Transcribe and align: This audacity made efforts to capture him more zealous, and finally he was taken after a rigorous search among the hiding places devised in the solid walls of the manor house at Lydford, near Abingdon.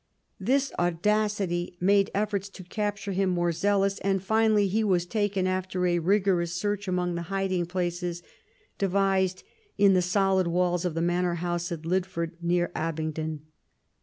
This 0.39 0.71
audacity 0.79 1.77
made 1.79 2.09
efforts 2.15 2.49
to 2.49 2.63
capture 2.63 3.11
him 3.11 3.29
more 3.29 3.51
zealous, 3.51 3.99
and 3.99 4.19
finally 4.23 4.67
he 4.67 4.83
was 4.83 5.05
taken 5.05 5.45
after 5.45 5.85
a 5.85 5.99
rigorous 5.99 6.53
search 6.53 6.87
among 6.87 7.13
the 7.13 7.21
hiding 7.29 7.67
places 7.67 8.23
devised 8.79 9.43
in 9.77 9.93
the 9.93 10.01
solid 10.01 10.47
walls 10.47 10.85
of 10.85 10.95
the 10.95 11.03
manor 11.03 11.35
house 11.35 11.71
at 11.71 11.85
Lydford, 11.85 12.31
near 12.41 12.71
Abingdon. 12.73 13.41